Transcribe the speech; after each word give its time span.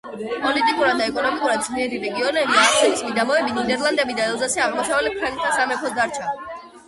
პოლიტიკურად 0.43 1.01
და 1.01 1.05
ეკონომიკურად 1.11 1.65
ძლიერი 1.67 1.99
რეგიონები, 2.05 2.55
აახენის 2.61 3.03
მიდამოები, 3.09 3.55
ნიდერლანდები 3.59 4.17
და 4.21 4.25
ელზასი 4.31 4.63
აღმოსავლეთ 4.69 5.19
ფრანკთა 5.23 5.53
სამეფოს 5.59 5.95
დარჩა. 6.01 6.33